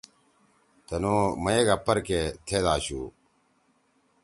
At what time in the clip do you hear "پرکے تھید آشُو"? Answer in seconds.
1.85-3.01